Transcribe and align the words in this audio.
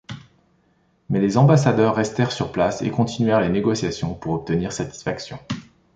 Mais 1.11 1.19
les 1.19 1.37
ambassadeurs 1.37 1.93
restèrent 1.93 2.31
sur 2.31 2.51
place 2.51 2.81
et 2.81 2.89
continuèrent 2.89 3.39
les 3.41 3.49
négociations 3.49 4.15
pour 4.15 4.33
obtenir 4.33 4.71
satisfaction. 4.73 5.37